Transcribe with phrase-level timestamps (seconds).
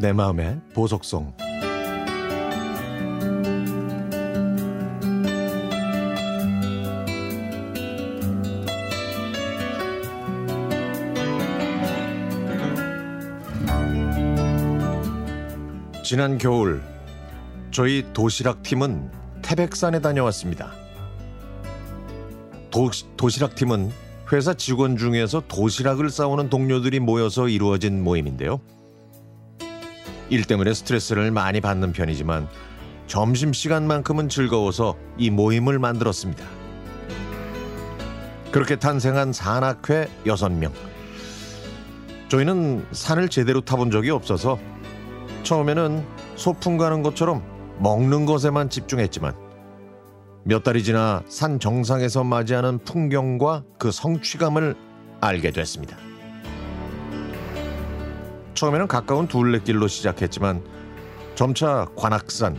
[0.00, 1.34] 내 마음의 보석송
[16.04, 16.80] 지난 겨울
[17.72, 19.10] 저희 도시락 팀은
[19.42, 20.70] 태백산에 다녀왔습니다.
[22.70, 23.90] 도, 도시락 팀은
[24.32, 28.60] 회사 직원 중에서 도시락을 싸우는 동료들이 모여서 이루어진 모임인데요.
[30.30, 32.48] 일 때문에 스트레스를 많이 받는 편이지만
[33.06, 36.44] 점심시간만큼은 즐거워서 이 모임을 만들었습니다.
[38.52, 40.72] 그렇게 탄생한 산악회 6명.
[42.28, 44.58] 저희는 산을 제대로 타본 적이 없어서
[45.42, 46.04] 처음에는
[46.36, 47.42] 소풍 가는 것처럼
[47.78, 49.34] 먹는 것에만 집중했지만
[50.44, 54.76] 몇 달이 지나 산 정상에서 맞이하는 풍경과 그 성취감을
[55.20, 55.96] 알게 됐습니다.
[58.58, 60.64] 처음에는 가까운 둘레길로 시작했지만
[61.36, 62.58] 점차 관악산,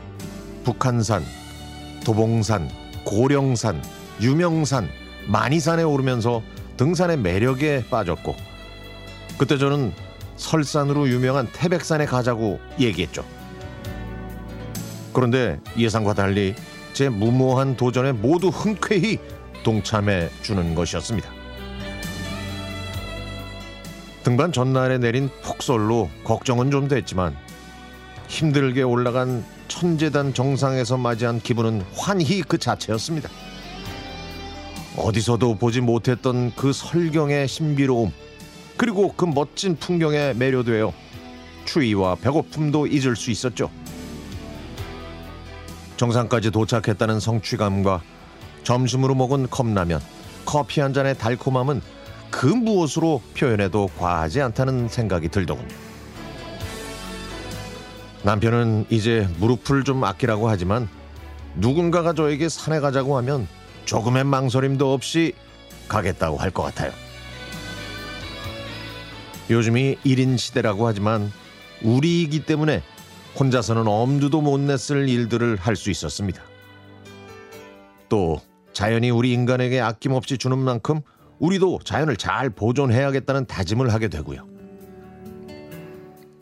[0.64, 1.25] 북한산,
[2.06, 2.69] 도봉산,
[3.03, 3.83] 고령산,
[4.22, 4.88] 유명산,
[5.28, 6.41] 만이산에 오르면서
[6.78, 8.33] 등산의 매력에 빠졌고
[9.38, 9.91] 그때 저는
[10.38, 13.25] 설산으로 유명한 태백산에 가자고 얘기했죠.
[15.11, 16.56] 그런데 예상과 달리
[16.94, 19.19] 제 무모한 도전에 모두 흔쾌히
[19.63, 21.39] 동참해 주는 것이었습니다.
[24.23, 27.36] 등반 전날에 내린 폭설로 걱정은 좀 됐지만
[28.28, 33.30] 힘들게 올라간 천재단 정상에서 맞이한 기분은 환희 그 자체였습니다.
[34.97, 38.12] 어디서도 보지 못했던 그 설경의 신비로움
[38.78, 40.94] 그리고 그 멋진 풍경에 매료되어
[41.66, 43.70] 추위와 배고픔도 잊을 수 있었죠.
[45.97, 48.02] 정상까지 도착했다는 성취감과
[48.64, 50.00] 점심으로 먹은 컵라면,
[50.45, 51.81] 커피 한 잔의 달콤함은
[52.31, 55.67] 그 무엇으로 표현해도 과하지 않다는 생각이 들더군요.
[58.23, 60.89] 남편은 이제 무릎을 좀 아끼라고 하지만
[61.56, 63.47] 누군가가 저에게 산에 가자고 하면
[63.85, 65.34] 조금의 망설임도 없이
[65.88, 66.91] 가겠다고 할 것 같아요.
[69.50, 71.31] 요즘이 1인 시대라고 하지만
[71.81, 72.84] 우리이기 때문에
[73.39, 76.44] 혼자서는 엄두도 못 냈을 일들을 할 수 있었습니다.
[78.09, 78.41] 또
[78.73, 81.01] 자연이 우리 인간에게 아낌없이 주는 만큼
[81.39, 84.47] 우리도 자연을 잘 보존해야겠다는 다짐을 하게 되고요.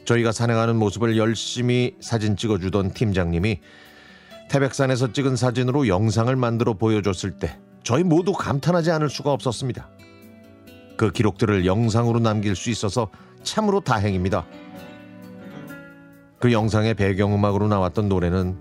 [0.06, 3.60] 저희가 산행하는 모습을 열심히 사진 찍어주던 팀장님이
[4.50, 9.90] 태백산에서 찍은 사진으로 영상을 만들어 보여줬을 때 저희 모두 감탄하지 않을 수가 없었습니다.
[10.96, 13.10] 그 기록들을 영상으로 남길 수 있어서
[13.44, 14.46] 참으로 다행입니다.
[16.40, 18.58] 그 영상의 배경음악으로 나왔던 노래는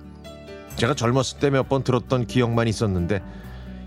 [0.76, 3.22] 제가 젊었을 때 몇 번 들었던 기억만 있었는데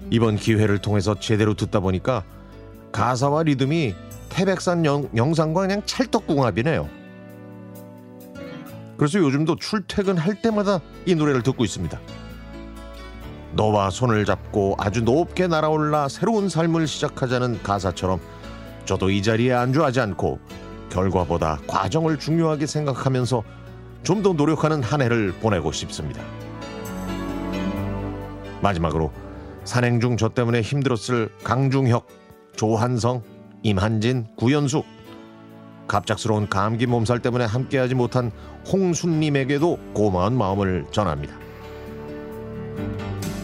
[0.10, 2.24] 이번 기회를 통해서 제대로 듣다 보니까
[2.92, 3.96] 가사와 리듬이
[4.30, 6.88] 태백산 영, 영상과 그냥 찰떡궁합이네요.
[8.98, 12.00] 그래서 요즘도 출퇴근할 때마다 이 노래를 듣고 있습니다.
[13.54, 18.20] 너와 손을 잡고 아주 높게 날아올라 새로운 삶을 시작하자는 가사처럼
[18.86, 20.40] 저도 이 자리에 안주하지 않고
[20.90, 23.44] 결과보다 과정을 중요하게 생각하면서
[24.04, 26.22] 좀 더 노력하는 한 해를 보내고 싶습니다.
[28.62, 29.12] 마지막으로
[29.64, 32.08] 산행 중 저 때문에 힘들었을 강중혁,
[32.60, 33.24] 조한성,
[33.64, 34.84] 임한진, 구연수
[35.88, 38.34] 갑작스러운 감기 몸살 때문에 함께하지 못한
[38.70, 41.40] 홍순님에게도 고마운 마음을 전합니다.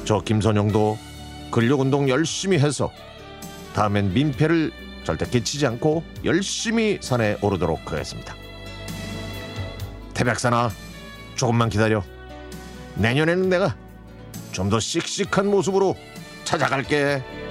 [0.03, 0.97] 저 김선영도
[1.49, 2.91] 근력운동 열심히 해서
[3.73, 4.73] 다음엔 민폐를
[5.05, 8.35] 절대 끼치지 않고 열심히 산에 오르도록 하겠습니다.
[10.13, 10.71] 태백산아
[11.35, 12.03] 조금만 기다려.
[12.95, 13.77] 내년에는 내가
[14.51, 15.95] 좀 더 씩씩한 모습으로
[16.43, 17.44] 찾아갈게.